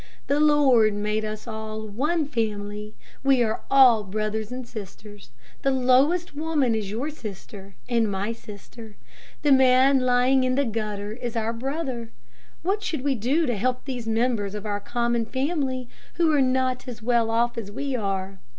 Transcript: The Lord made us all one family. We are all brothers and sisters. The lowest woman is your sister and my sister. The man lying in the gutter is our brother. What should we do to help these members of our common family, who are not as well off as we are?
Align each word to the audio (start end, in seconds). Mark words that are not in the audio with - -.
The 0.25 0.39
Lord 0.39 0.95
made 0.95 1.23
us 1.23 1.45
all 1.47 1.83
one 1.87 2.27
family. 2.27 2.95
We 3.23 3.43
are 3.43 3.61
all 3.69 4.03
brothers 4.03 4.51
and 4.51 4.67
sisters. 4.67 5.29
The 5.61 5.69
lowest 5.69 6.35
woman 6.35 6.73
is 6.73 6.89
your 6.89 7.11
sister 7.11 7.75
and 7.87 8.09
my 8.09 8.31
sister. 8.31 8.95
The 9.43 9.51
man 9.51 9.99
lying 9.99 10.43
in 10.43 10.55
the 10.55 10.65
gutter 10.65 11.13
is 11.13 11.35
our 11.35 11.53
brother. 11.53 12.09
What 12.63 12.81
should 12.81 13.03
we 13.03 13.13
do 13.13 13.45
to 13.45 13.55
help 13.55 13.85
these 13.85 14.07
members 14.07 14.55
of 14.55 14.65
our 14.65 14.79
common 14.79 15.23
family, 15.27 15.87
who 16.15 16.33
are 16.33 16.41
not 16.41 16.87
as 16.87 17.03
well 17.03 17.29
off 17.29 17.55
as 17.55 17.69
we 17.69 17.95
are? 17.95 18.39